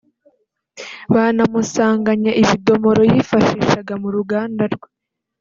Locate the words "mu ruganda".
4.01-4.63